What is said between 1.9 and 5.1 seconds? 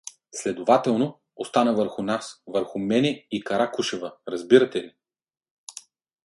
нас, върху мене и Каракушева, разбирате?